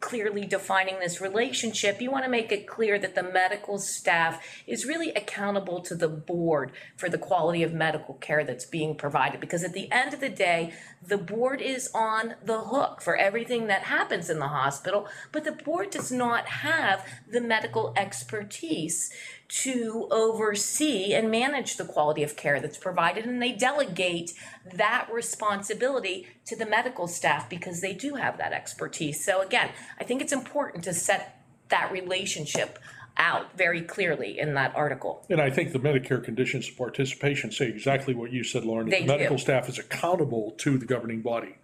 clearly 0.00 0.46
defining 0.46 1.00
this 1.00 1.20
relationship, 1.20 2.00
you 2.00 2.10
want 2.10 2.24
to 2.24 2.30
make 2.30 2.50
it 2.52 2.66
clear 2.66 2.98
that 2.98 3.14
the 3.14 3.22
medical 3.22 3.78
staff 3.78 4.62
is 4.66 4.86
really 4.86 5.10
accountable 5.10 5.80
to 5.82 5.94
the 5.94 6.08
board 6.08 6.72
for 6.96 7.08
the 7.08 7.18
quality 7.18 7.62
of 7.62 7.74
medical 7.74 8.14
care 8.14 8.44
that's 8.44 8.64
being 8.64 8.94
provided. 8.94 9.40
Because 9.40 9.64
at 9.64 9.74
the 9.74 9.90
end 9.92 10.14
of 10.14 10.20
the 10.20 10.28
day, 10.28 10.72
the 11.06 11.18
board 11.18 11.60
is 11.60 11.90
on 11.94 12.36
the 12.44 12.60
hook 12.60 13.02
for 13.02 13.16
everything 13.16 13.66
that 13.66 13.82
happens 13.82 14.30
in 14.30 14.38
the 14.38 14.48
hospital, 14.48 15.06
but 15.32 15.44
the 15.44 15.52
board 15.52 15.90
does 15.90 16.10
not 16.10 16.46
have 16.46 17.04
the 17.30 17.40
medical 17.40 17.92
expertise 17.96 19.10
to 19.48 20.06
oversee 20.10 21.14
and 21.14 21.30
manage 21.30 21.76
the 21.76 21.84
quality 21.84 22.22
of 22.22 22.36
care 22.36 22.60
that's 22.60 22.76
provided, 22.76 23.24
and 23.24 23.40
they 23.40 23.52
delegate 23.52 24.34
that 24.74 25.08
responsibility 25.10 26.26
to 26.44 26.54
the 26.54 26.66
medical 26.66 27.08
staff 27.08 27.48
because 27.48 27.80
they 27.80 27.94
do 27.94 28.14
have 28.14 28.36
that 28.38 28.52
expertise. 28.52 29.24
So, 29.24 29.40
again, 29.40 29.70
I 29.98 30.04
think 30.04 30.20
it's 30.20 30.32
important 30.32 30.84
to 30.84 30.92
set 30.92 31.42
that 31.68 31.90
relationship 31.90 32.78
out 33.16 33.56
very 33.56 33.82
clearly 33.82 34.38
in 34.38 34.54
that 34.54 34.74
article. 34.76 35.26
And 35.28 35.40
I 35.40 35.50
think 35.50 35.72
the 35.72 35.80
Medicare 35.80 36.22
conditions 36.22 36.68
of 36.68 36.76
participation 36.76 37.50
say 37.50 37.68
exactly 37.68 38.14
what 38.14 38.30
you 38.30 38.44
said, 38.44 38.64
Lauren. 38.64 38.88
They 38.88 39.00
The 39.00 39.06
medical 39.08 39.36
do. 39.36 39.42
staff 39.42 39.68
is 39.68 39.78
accountable 39.78 40.52
to 40.58 40.78
the 40.78 40.86
governing 40.86 41.22
body 41.22 41.56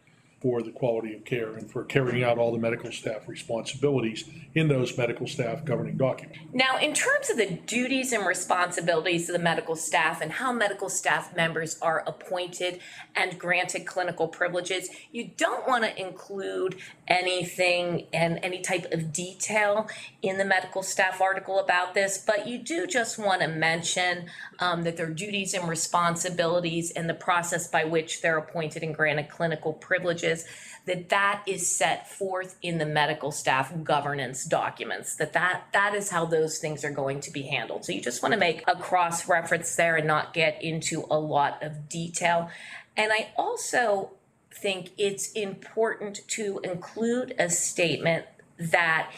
for 0.44 0.60
the 0.60 0.70
quality 0.70 1.14
of 1.14 1.24
care 1.24 1.54
and 1.54 1.70
for 1.70 1.84
carrying 1.84 2.22
out 2.22 2.36
all 2.36 2.52
the 2.52 2.58
medical 2.58 2.92
staff 2.92 3.26
responsibilities 3.26 4.28
in 4.54 4.68
those 4.68 4.94
medical 4.98 5.26
staff 5.26 5.64
governing 5.64 5.96
documents. 5.96 6.38
Now, 6.52 6.76
in 6.76 6.92
terms 6.92 7.30
of 7.30 7.38
the 7.38 7.46
duties 7.46 8.12
and 8.12 8.26
responsibilities 8.26 9.26
of 9.30 9.32
the 9.32 9.42
medical 9.42 9.74
staff 9.74 10.20
and 10.20 10.30
how 10.30 10.52
medical 10.52 10.90
staff 10.90 11.34
members 11.34 11.78
are 11.80 12.04
appointed 12.06 12.80
and 13.16 13.38
granted 13.38 13.86
clinical 13.86 14.28
privileges, 14.28 14.90
you 15.10 15.30
don't 15.34 15.66
want 15.66 15.82
to 15.84 15.98
include 15.98 16.76
anything 17.08 18.06
and 18.12 18.38
any 18.42 18.60
type 18.60 18.92
of 18.92 19.14
detail 19.14 19.88
in 20.20 20.36
the 20.36 20.44
medical 20.44 20.82
staff 20.82 21.22
article 21.22 21.58
about 21.58 21.94
this, 21.94 22.18
but 22.18 22.46
you 22.46 22.58
do 22.58 22.86
just 22.86 23.18
want 23.18 23.40
to 23.40 23.48
mention 23.48 24.26
um, 24.58 24.82
that 24.82 24.98
their 24.98 25.08
duties 25.08 25.54
and 25.54 25.66
responsibilities 25.70 26.90
and 26.90 27.08
the 27.08 27.14
process 27.14 27.66
by 27.66 27.84
which 27.84 28.20
they're 28.20 28.36
appointed 28.36 28.82
and 28.82 28.94
granted 28.94 29.30
clinical 29.30 29.72
privileges 29.72 30.33
that 30.86 31.08
that 31.08 31.42
is 31.46 31.76
set 31.76 32.10
forth 32.10 32.56
in 32.60 32.78
the 32.78 32.86
medical 32.86 33.30
staff 33.32 33.72
governance 33.82 34.44
documents 34.44 35.16
that 35.16 35.32
that 35.32 35.64
that 35.72 35.94
is 35.94 36.10
how 36.10 36.24
those 36.24 36.58
things 36.58 36.84
are 36.84 36.90
going 36.90 37.20
to 37.20 37.30
be 37.30 37.42
handled. 37.42 37.84
So 37.84 37.92
you 37.92 38.00
just 38.00 38.22
want 38.22 38.32
to 38.32 38.38
make 38.38 38.62
a 38.66 38.76
cross 38.76 39.28
reference 39.28 39.74
there 39.76 39.96
and 39.96 40.06
not 40.06 40.34
get 40.34 40.62
into 40.62 41.04
a 41.10 41.18
lot 41.18 41.62
of 41.62 41.88
detail. 41.88 42.50
And 42.96 43.12
i 43.12 43.28
also 43.36 44.10
think 44.52 44.90
it's 44.96 45.32
important 45.32 46.20
to 46.28 46.60
include 46.62 47.34
a 47.38 47.50
statement 47.50 48.24
that 48.58 49.10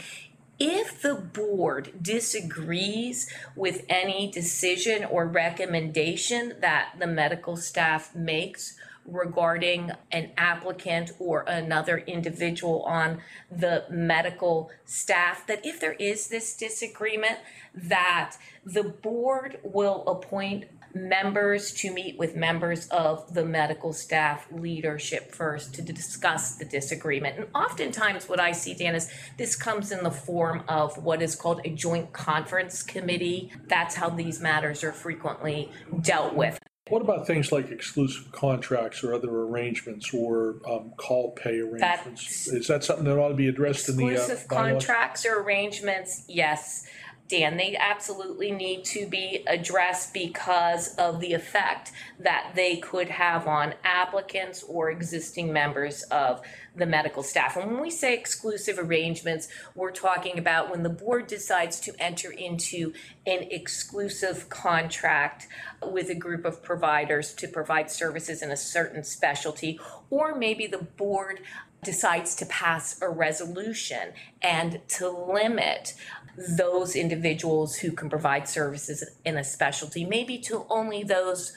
if 0.59 1.03
the 1.03 1.15
board 1.15 1.93
disagrees 2.01 3.31
with 3.55 3.85
any 3.89 4.31
decision 4.31 5.05
or 5.05 5.27
recommendation 5.27 6.55
that 6.61 6.95
the 6.99 7.07
medical 7.07 7.57
staff 7.57 8.15
makes 8.15 8.77
regarding 9.07 9.93
an 10.13 10.31
applicant 10.37 11.13
or 11.19 11.43
another 11.43 11.99
individual 11.99 12.83
on 12.83 13.21
the 13.51 13.85
medical 13.91 14.71
staff, 14.85 15.47
that 15.47 15.65
if 15.65 15.81
there 15.81 15.95
is 15.95 16.29
this 16.29 16.57
disagreement, 16.57 17.39
that 17.75 18.37
the 18.65 18.83
board 18.83 19.59
will 19.63 20.05
appoint 20.07 20.65
members 20.97 21.73
to 21.73 21.93
meet 21.93 22.19
with 22.19 22.35
members 22.35 22.89
of 22.89 23.35
the 23.35 23.45
medical 23.45 23.93
staff 23.93 24.47
leadership 24.51 25.31
first 25.33 25.75
to 25.75 25.83
discuss 25.83 26.57
the 26.57 26.65
disagreement. 26.65 27.39
And 27.39 27.47
oftentimes, 27.55 28.29
what 28.29 28.41
I 28.41 28.53
see, 28.53 28.75
Dan, 28.75 28.95
is 28.95 29.11
this 29.37 29.55
comes 29.55 29.93
in 29.93 30.03
the 30.03 30.11
form 30.11 30.65
of 30.69 30.97
what 31.05 31.21
is 31.21 31.37
called 31.37 31.61
a 31.65 31.71
joint 31.71 32.13
conference 32.13 32.83
committee. 32.83 33.53
That's 33.69 33.95
how 33.95 34.09
these 34.09 34.41
matters 34.41 34.83
are 34.83 34.93
frequently 34.93 35.71
dealt 36.01 36.35
with. 36.35 36.59
What 36.89 37.03
about 37.03 37.27
things 37.27 37.51
like 37.51 37.71
exclusive 37.73 38.31
contracts 38.31 39.03
or 39.03 39.13
other 39.13 39.29
arrangements 39.29 40.15
or 40.15 40.57
um, 40.71 40.93
call 40.97 41.33
pay 41.33 41.59
arrangements? 41.59 41.81
That's- 41.81 42.47
Is 42.49 42.69
that 42.69 42.85
something 42.85 43.05
that 43.07 43.19
ought 43.19 43.31
to 43.31 43.35
be 43.35 43.49
addressed 43.49 43.89
in 43.89 43.97
the 43.97 44.05
uh, 44.05 44.11
Exclusive 44.11 44.49
bylaws? 44.49 44.73
contracts 44.87 45.27
or 45.27 45.41
arrangements, 45.43 46.25
yes. 46.29 46.87
Dan, 47.29 47.57
they 47.57 47.77
absolutely 47.77 48.53
need 48.53 48.85
to 48.87 49.07
be 49.09 49.43
addressed 49.49 50.15
because 50.15 50.95
of 50.95 51.21
the 51.21 51.33
effect 51.33 51.91
that 52.21 52.53
they 52.55 52.77
could 52.77 53.09
have 53.09 53.49
on 53.49 53.75
applicants 53.83 54.63
or 54.63 54.91
existing 54.91 55.53
members 55.53 56.05
of 56.05 56.41
the 56.77 56.87
medical 56.87 57.23
staff. 57.23 57.57
And 57.57 57.73
when 57.73 57.81
we 57.81 57.91
say 57.91 58.15
exclusive 58.15 58.79
arrangements, 58.79 59.49
we're 59.75 59.91
talking 59.91 60.39
about 60.39 60.71
when 60.71 60.83
the 60.83 60.89
board 60.89 61.27
decides 61.27 61.81
to 61.81 61.93
enter 61.99 62.31
into 62.31 62.93
an 63.27 63.49
exclusive 63.51 64.49
contract 64.49 65.49
with 65.83 66.11
a 66.11 66.15
group 66.15 66.45
of 66.45 66.63
providers 66.63 67.35
to 67.35 67.49
provide 67.49 67.91
services 67.91 68.43
in 68.43 68.51
a 68.53 68.57
certain 68.57 69.03
specialty, 69.03 69.81
or 70.11 70.37
maybe 70.37 70.67
the 70.67 70.79
board 70.79 71.41
decides 71.83 72.35
to 72.35 72.47
pass 72.47 73.01
a 73.01 73.09
resolution 73.09 74.13
and 74.43 74.81
to 74.89 75.09
limit 75.09 75.95
those 76.37 76.95
individuals 76.95 77.77
who 77.77 77.93
can 77.93 78.11
provide 78.11 78.49
services 78.49 79.05
in 79.25 79.37
a 79.37 79.45
specialty, 79.45 80.05
maybe 80.05 80.39
to 80.39 80.67
only 80.69 81.03
those 81.03 81.53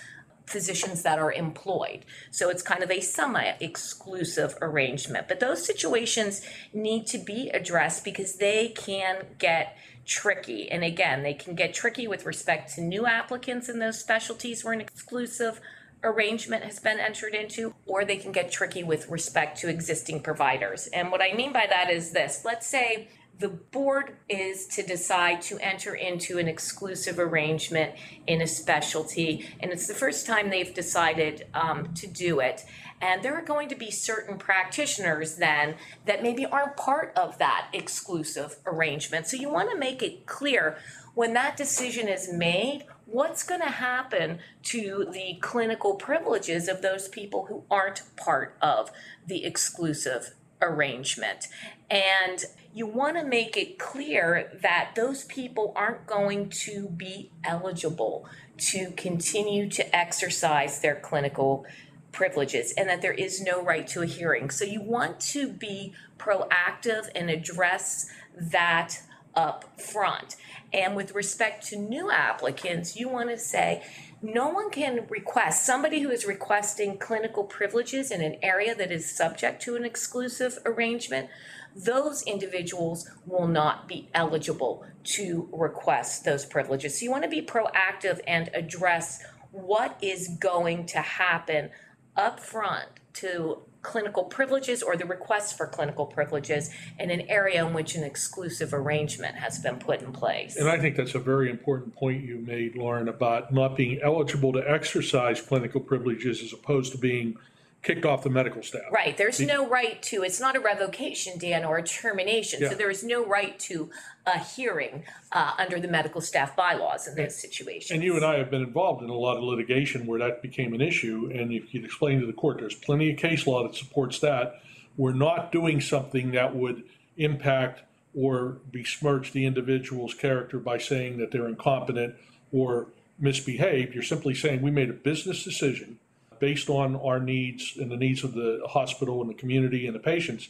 physicians 0.45 1.03
that 1.03 1.19
are 1.19 1.31
employed. 1.31 2.05
So 2.31 2.49
it's 2.49 2.63
kind 2.63 2.81
of 2.81 2.89
a 2.89 3.01
semi-exclusive 3.01 4.57
arrangement. 4.61 5.27
But 5.27 5.39
those 5.39 5.65
situations 5.65 6.41
need 6.73 7.05
to 7.07 7.17
be 7.19 7.49
addressed 7.49 8.03
because 8.03 8.35
they 8.35 8.69
can 8.69 9.25
get 9.37 9.77
tricky. 10.05 10.69
And 10.71 10.83
again, 10.83 11.21
they 11.21 11.35
can 11.35 11.53
get 11.53 11.73
tricky 11.73 12.07
with 12.07 12.25
respect 12.25 12.73
to 12.75 12.81
new 12.81 13.05
applicants 13.05 13.69
in 13.69 13.79
those 13.79 13.99
specialties 13.99 14.63
where 14.63 14.73
an 14.73 14.81
exclusive 14.81 15.61
arrangement 16.03 16.63
has 16.63 16.79
been 16.79 16.99
entered 16.99 17.35
into, 17.35 17.75
or 17.85 18.05
they 18.05 18.17
can 18.17 18.31
get 18.31 18.51
tricky 18.51 18.83
with 18.83 19.09
respect 19.09 19.59
to 19.59 19.69
existing 19.69 20.21
providers. 20.21 20.87
And 20.87 21.11
what 21.11 21.21
I 21.21 21.33
mean 21.33 21.53
by 21.53 21.67
that 21.69 21.89
is 21.91 22.11
this 22.11 22.43
let's 22.45 22.65
say 22.65 23.09
the 23.39 23.47
board 23.47 24.17
is 24.27 24.67
to 24.67 24.83
decide 24.83 25.41
to 25.43 25.57
enter 25.59 25.95
into 25.95 26.37
an 26.37 26.47
exclusive 26.47 27.17
arrangement 27.17 27.95
in 28.27 28.41
a 28.41 28.47
specialty, 28.47 29.49
and 29.61 29.71
it's 29.71 29.87
the 29.87 29.93
first 29.93 30.25
time 30.25 30.49
they've 30.49 30.73
decided 30.73 31.47
um, 31.53 31.93
to 31.93 32.05
do 32.05 32.41
it. 32.41 32.65
And 33.01 33.23
there 33.23 33.35
are 33.35 33.41
going 33.41 33.69
to 33.69 33.75
be 33.75 33.91
certain 33.91 34.37
practitioners 34.37 35.35
then 35.35 35.75
that 36.05 36.21
maybe 36.21 36.45
aren't 36.45 36.75
part 36.75 37.13
of 37.15 37.37
that 37.37 37.69
exclusive 37.71 38.57
arrangement. 38.65 39.27
So 39.27 39.37
you 39.37 39.49
want 39.49 39.71
to 39.71 39.77
make 39.77 40.03
it 40.03 40.25
clear 40.25 40.77
when 41.15 41.33
that 41.33 41.55
decision 41.55 42.09
is 42.09 42.31
made, 42.31 42.83
what's 43.05 43.43
going 43.43 43.61
to 43.61 43.67
happen 43.67 44.39
to 44.63 45.07
the 45.13 45.37
clinical 45.39 45.95
privileges 45.95 46.67
of 46.67 46.81
those 46.81 47.07
people 47.07 47.45
who 47.45 47.63
aren't 47.71 48.03
part 48.17 48.57
of 48.61 48.91
the 49.25 49.45
exclusive 49.45 50.33
arrangement. 50.61 51.47
And 51.89 52.43
you 52.73 52.85
want 52.85 53.17
to 53.17 53.25
make 53.25 53.57
it 53.57 53.79
clear 53.79 54.51
that 54.61 54.91
those 54.95 55.23
people 55.25 55.73
aren't 55.75 56.05
going 56.05 56.49
to 56.49 56.87
be 56.89 57.31
eligible 57.43 58.27
to 58.57 58.91
continue 58.91 59.69
to 59.69 59.95
exercise 59.95 60.79
their 60.81 60.95
clinical 60.95 61.65
privileges 62.11 62.73
and 62.73 62.89
that 62.89 63.01
there 63.01 63.13
is 63.13 63.41
no 63.41 63.63
right 63.63 63.87
to 63.87 64.01
a 64.01 64.05
hearing. 64.05 64.49
So 64.49 64.65
you 64.65 64.81
want 64.81 65.19
to 65.21 65.51
be 65.51 65.93
proactive 66.17 67.09
and 67.15 67.29
address 67.29 68.07
that 68.35 69.01
up 69.35 69.79
front. 69.79 70.35
And 70.73 70.95
with 70.95 71.15
respect 71.15 71.65
to 71.67 71.77
new 71.77 72.11
applicants, 72.11 72.95
you 72.95 73.09
want 73.09 73.29
to 73.29 73.37
say, 73.37 73.83
no 74.21 74.49
one 74.49 74.69
can 74.69 75.05
request, 75.09 75.65
somebody 75.65 76.01
who 76.01 76.09
is 76.09 76.25
requesting 76.25 76.97
clinical 76.97 77.43
privileges 77.43 78.11
in 78.11 78.21
an 78.21 78.37
area 78.41 78.75
that 78.75 78.91
is 78.91 79.15
subject 79.15 79.61
to 79.63 79.75
an 79.75 79.85
exclusive 79.85 80.59
arrangement, 80.65 81.29
those 81.75 82.23
individuals 82.23 83.09
will 83.25 83.47
not 83.47 83.87
be 83.87 84.09
eligible 84.13 84.85
to 85.03 85.47
request 85.53 86.25
those 86.25 86.45
privileges. 86.45 86.99
So 86.99 87.05
you 87.05 87.11
want 87.11 87.23
to 87.23 87.29
be 87.29 87.41
proactive 87.41 88.19
and 88.27 88.49
address 88.53 89.23
what 89.51 89.97
is 90.01 90.27
going 90.39 90.85
to 90.87 90.99
happen 90.99 91.69
up 92.15 92.39
front 92.39 92.87
to 93.13 93.59
clinical 93.81 94.25
privileges 94.25 94.83
or 94.83 94.97
the 94.97 95.05
request 95.05 95.57
for 95.57 95.65
clinical 95.65 96.05
privileges 96.05 96.69
in 96.99 97.09
an 97.09 97.21
area 97.21 97.65
in 97.65 97.73
which 97.73 97.95
an 97.95 98.03
exclusive 98.03 98.73
arrangement 98.73 99.35
has 99.35 99.59
been 99.59 99.77
put 99.77 100.01
in 100.01 100.11
place. 100.11 100.57
And 100.57 100.67
I 100.67 100.77
think 100.77 100.97
that's 100.97 101.15
a 101.15 101.19
very 101.19 101.49
important 101.49 101.95
point 101.95 102.23
you 102.23 102.39
made, 102.39 102.75
Lauren, 102.75 103.07
about 103.07 103.53
not 103.53 103.77
being 103.77 103.99
eligible 104.03 104.51
to 104.53 104.59
exercise 104.69 105.41
clinical 105.41 105.79
privileges 105.79 106.43
as 106.43 106.51
opposed 106.51 106.91
to 106.91 106.97
being 106.97 107.37
kicked 107.81 108.05
off 108.05 108.23
the 108.23 108.29
medical 108.29 108.61
staff. 108.61 108.91
Right, 108.91 109.15
there's 109.17 109.39
no 109.39 109.67
right 109.67 110.01
to, 110.03 110.23
it's 110.23 110.39
not 110.39 110.55
a 110.55 110.59
revocation, 110.59 111.37
Dan, 111.37 111.63
or 111.63 111.77
a 111.77 111.83
termination. 111.83 112.61
Yeah. 112.61 112.69
So 112.69 112.75
there 112.75 112.89
is 112.89 113.03
no 113.03 113.25
right 113.25 113.57
to 113.59 113.89
a 114.25 114.37
hearing 114.37 115.05
uh, 115.31 115.53
under 115.57 115.79
the 115.79 115.87
medical 115.87 116.19
staff 116.19 116.55
bylaws 116.55 117.07
in 117.07 117.15
those 117.15 117.39
situations. 117.39 117.91
And 117.91 118.03
you 118.03 118.15
and 118.15 118.25
I 118.25 118.37
have 118.37 118.51
been 118.51 118.61
involved 118.61 119.01
in 119.01 119.09
a 119.09 119.15
lot 119.15 119.37
of 119.37 119.43
litigation 119.43 120.05
where 120.05 120.19
that 120.19 120.41
became 120.41 120.73
an 120.73 120.81
issue, 120.81 121.31
and 121.33 121.53
if 121.53 121.73
you'd 121.73 121.85
explain 121.85 122.19
to 122.19 122.27
the 122.27 122.33
court, 122.33 122.59
there's 122.59 122.75
plenty 122.75 123.11
of 123.11 123.17
case 123.17 123.47
law 123.47 123.63
that 123.63 123.75
supports 123.75 124.19
that. 124.19 124.61
We're 124.97 125.13
not 125.13 125.51
doing 125.51 125.79
something 125.79 126.31
that 126.31 126.55
would 126.55 126.83
impact 127.15 127.81
or 128.13 128.57
besmirch 128.71 129.31
the 129.31 129.45
individual's 129.45 130.13
character 130.13 130.59
by 130.59 130.77
saying 130.79 131.17
that 131.19 131.31
they're 131.31 131.47
incompetent 131.47 132.15
or 132.51 132.87
misbehaved. 133.19 133.93
You're 133.93 134.03
simply 134.03 134.33
saying 134.33 134.61
we 134.61 134.71
made 134.71 134.89
a 134.89 134.93
business 134.93 135.43
decision 135.43 135.99
based 136.39 136.69
on 136.69 136.95
our 136.95 137.19
needs 137.19 137.77
and 137.77 137.91
the 137.91 137.97
needs 137.97 138.23
of 138.23 138.33
the 138.33 138.61
hospital 138.67 139.21
and 139.21 139.29
the 139.29 139.33
community 139.33 139.85
and 139.85 139.95
the 139.95 139.99
patients 139.99 140.49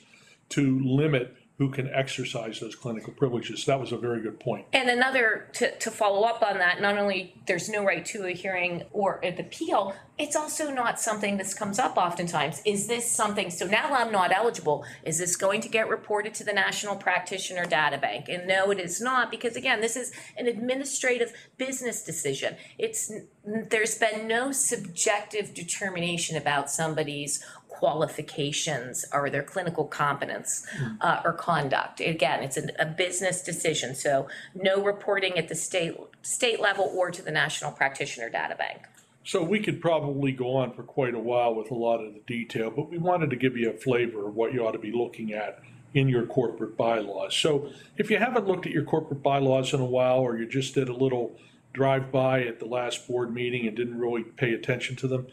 to 0.49 0.80
limit 0.80 1.36
who 1.60 1.69
can 1.69 1.89
exercise 1.93 2.62
those 2.62 2.74
clinical 2.74 3.12
privileges. 3.12 3.65
That 3.65 3.82
was 3.82 3.91
a 3.91 3.98
very 3.98 4.22
good 4.22 4.39
point. 4.39 4.65
And 4.72 4.89
another, 4.89 5.50
to, 5.56 5.78
to 5.78 5.91
follow 5.91 6.26
up 6.26 6.41
on 6.41 6.58
that, 6.58 6.82
not 6.82 6.98
only 6.98 7.36
there's 7.48 7.67
no 7.67 7.84
right 7.84 8.06
to 8.06 8.26
a 8.26 8.32
hearing 8.32 8.84
or 8.93 9.19
an 9.24 9.38
appeal, 9.38 9.93
it's 10.17 10.38
also 10.38 10.72
not 10.72 11.02
something 11.02 11.36
this 11.36 11.54
comes 11.54 11.78
up 11.78 11.98
oftentimes. 11.98 12.62
Is 12.65 12.88
this 12.88 13.12
something, 13.12 13.50
so 13.50 13.65
now 13.65 13.93
I'm 13.93 14.10
not 14.10 14.32
eligible, 14.34 14.86
is 15.04 15.17
this 15.17 15.36
going 15.36 15.60
to 15.62 15.69
get 15.69 15.89
reported 15.89 16.34
to 16.36 16.45
the 16.45 16.54
National 16.54 16.95
Practitioner 16.95 17.65
Data 17.65 17.98
Bank? 17.98 18.30
And 18.30 18.48
no, 18.48 18.72
it 18.72 18.80
is 18.80 19.02
not, 19.02 19.30
because 19.30 19.58
again, 19.58 19.82
this 19.82 19.98
is 19.98 20.13
an 20.38 20.48
administrative 20.48 21.34
business 21.58 22.04
decision. 22.04 22.56
It's, 22.78 23.12
there's 23.45 23.98
been 23.98 24.28
no 24.28 24.54
subjective 24.54 25.54
determination 25.54 26.38
about 26.38 26.72
somebody's 26.72 27.43
qualifications 27.79 29.05
or 29.13 29.29
their 29.29 29.41
clinical 29.53 29.85
competence 29.85 30.67
uh, 30.99 31.21
or 31.23 31.31
conduct. 31.31 32.01
Again, 32.01 32.43
it's 32.43 32.57
a, 32.57 32.67
a 32.77 32.85
business 32.85 33.41
decision, 33.41 33.95
so 33.95 34.27
no 34.53 34.83
reporting 34.83 35.37
at 35.37 35.47
the 35.47 35.55
state 35.55 35.95
state 36.21 36.59
level 36.59 36.91
or 36.93 37.09
to 37.09 37.21
the 37.21 37.31
National 37.31 37.71
Practitioner 37.71 38.29
Data 38.29 38.55
Bank. 38.55 38.79
So 39.23 39.43
we 39.43 39.59
could 39.61 39.79
probably 39.79 40.33
go 40.33 40.57
on 40.57 40.73
for 40.73 40.83
quite 40.83 41.15
a 41.15 41.19
while 41.19 41.55
with 41.55 41.71
a 41.71 41.75
lot 41.75 42.03
of 42.03 42.13
the 42.13 42.21
detail, 42.27 42.69
but 42.69 42.89
we 42.89 42.97
wanted 42.97 43.29
to 43.29 43.37
give 43.37 43.55
you 43.55 43.69
a 43.69 43.77
flavor 43.77 44.27
of 44.27 44.35
what 44.35 44.53
you 44.53 44.65
ought 44.65 44.73
to 44.73 44.79
be 44.79 44.91
looking 44.91 45.31
at 45.33 45.61
in 45.93 46.09
your 46.09 46.25
corporate 46.25 46.75
bylaws. 46.75 47.33
So 47.33 47.69
if 47.97 48.11
you 48.11 48.17
haven't 48.17 48.45
looked 48.45 48.65
at 48.65 48.73
your 48.73 48.83
corporate 48.83 49.23
bylaws 49.23 49.73
in 49.73 49.79
a 49.79 49.85
while, 49.85 50.19
or 50.19 50.37
you 50.37 50.47
just 50.47 50.75
did 50.75 50.89
a 50.89 50.93
little 50.93 51.37
drive-by 51.71 52.43
at 52.43 52.59
the 52.59 52.65
last 52.65 53.07
board 53.07 53.33
meeting 53.33 53.67
and 53.67 53.77
didn't 53.77 53.99
really 53.99 54.23
pay 54.23 54.53
attention 54.53 54.95
to 54.97 55.07
them, 55.07 55.27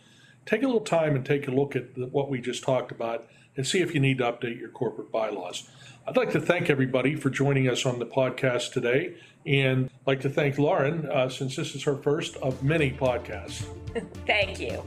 take 0.46 0.62
a 0.62 0.66
little 0.66 0.80
time 0.80 1.14
and 1.14 1.24
take 1.26 1.46
a 1.48 1.50
look 1.50 1.76
at 1.76 1.94
the- 1.94 2.06
what 2.06 2.30
we 2.30 2.40
just 2.40 2.62
talked 2.62 2.90
about 2.90 3.28
and 3.56 3.66
see 3.66 3.80
if 3.80 3.94
you 3.94 4.00
need 4.00 4.18
to 4.18 4.24
update 4.24 4.58
your 4.58 4.68
corporate 4.68 5.10
bylaws. 5.10 5.68
I'd 6.06 6.16
like 6.16 6.30
to 6.32 6.40
thank 6.40 6.70
everybody 6.70 7.16
for 7.16 7.30
joining 7.30 7.68
us 7.68 7.84
on 7.84 7.98
the 7.98 8.06
podcast 8.06 8.72
today, 8.72 9.14
and 9.44 9.90
like 10.06 10.20
to 10.20 10.30
thank 10.30 10.58
Lauren, 10.58 11.08
uh, 11.10 11.28
since 11.28 11.56
this 11.56 11.74
is 11.74 11.82
her 11.82 11.96
first 11.96 12.36
of 12.36 12.62
many 12.62 12.92
podcasts. 12.92 13.64
Thank 14.26 14.60
you. 14.60 14.84